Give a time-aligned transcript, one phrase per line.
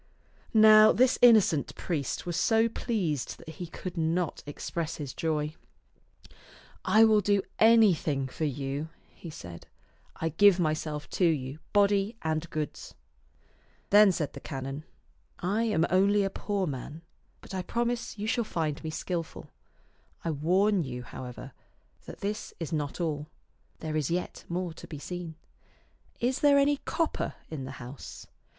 [0.55, 5.53] Now this innocent priest was so pleased that he could not express his joy."
[6.83, 9.67] I will do anything for you," he said."
[10.15, 12.95] I give myself to you, body and goods."
[13.91, 14.85] Then said the canon,"
[15.57, 17.03] I am only a poor man,
[17.39, 19.51] but I promise you shall find me skillful.
[20.25, 21.51] I warn you, how ever,
[22.07, 23.27] that this is not all;
[23.81, 25.35] there is yet more to be seen.
[26.19, 28.25] Is there any copper in the house?"